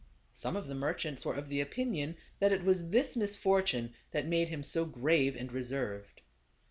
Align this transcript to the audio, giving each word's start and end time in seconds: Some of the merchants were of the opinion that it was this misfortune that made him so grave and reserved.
Some 0.33 0.55
of 0.55 0.65
the 0.65 0.73
merchants 0.73 1.23
were 1.25 1.35
of 1.35 1.47
the 1.47 1.61
opinion 1.61 2.17
that 2.39 2.51
it 2.51 2.63
was 2.65 2.89
this 2.89 3.15
misfortune 3.15 3.93
that 4.09 4.25
made 4.25 4.49
him 4.49 4.63
so 4.63 4.83
grave 4.83 5.35
and 5.35 5.51
reserved. 5.51 6.21